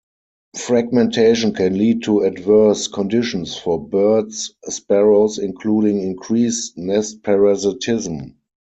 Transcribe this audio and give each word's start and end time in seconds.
Fragmentation 0.57 1.53
can 1.53 1.77
lead 1.77 2.01
to 2.05 2.21
adverse 2.21 2.87
conditions 2.87 3.55
for 3.55 3.79
Baird's 3.87 4.51
sparrows, 4.65 5.37
including 5.37 6.01
increased 6.01 6.75
nest 6.75 7.21
parasitism. 7.21 8.35